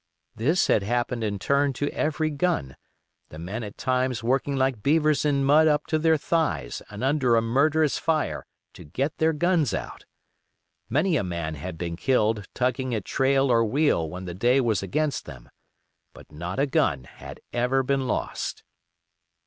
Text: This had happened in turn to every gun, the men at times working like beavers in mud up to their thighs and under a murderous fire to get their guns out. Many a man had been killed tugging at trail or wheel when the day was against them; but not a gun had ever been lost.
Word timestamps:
This 0.35 0.65
had 0.65 0.81
happened 0.81 1.23
in 1.23 1.37
turn 1.37 1.73
to 1.73 1.87
every 1.93 2.31
gun, 2.31 2.75
the 3.29 3.37
men 3.37 3.61
at 3.63 3.77
times 3.77 4.23
working 4.23 4.55
like 4.55 4.81
beavers 4.81 5.25
in 5.25 5.43
mud 5.45 5.67
up 5.67 5.85
to 5.85 5.99
their 5.99 6.17
thighs 6.17 6.81
and 6.89 7.03
under 7.03 7.35
a 7.35 7.41
murderous 7.43 7.99
fire 7.99 8.47
to 8.73 8.83
get 8.83 9.19
their 9.19 9.31
guns 9.31 9.75
out. 9.75 10.05
Many 10.89 11.17
a 11.17 11.23
man 11.23 11.53
had 11.53 11.77
been 11.77 11.97
killed 11.97 12.47
tugging 12.55 12.95
at 12.95 13.05
trail 13.05 13.51
or 13.51 13.63
wheel 13.63 14.09
when 14.09 14.25
the 14.25 14.33
day 14.33 14.59
was 14.59 14.81
against 14.81 15.25
them; 15.25 15.51
but 16.13 16.31
not 16.31 16.57
a 16.57 16.65
gun 16.65 17.03
had 17.03 17.39
ever 17.53 17.83
been 17.83 18.07
lost. 18.07 18.63